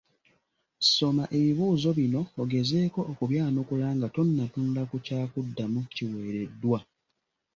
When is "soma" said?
0.93-1.23